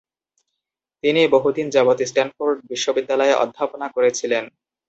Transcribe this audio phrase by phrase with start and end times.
[1.03, 4.43] তিনি বহুদিন যাবৎ স্ট্যানফোর্ড বিশ্ববিদ্যালয়ে অধ্যাপনা করেছিলেন।